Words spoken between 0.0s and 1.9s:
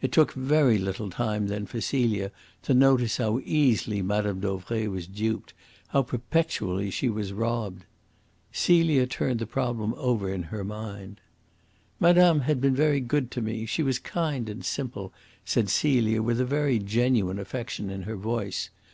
It took very little time then for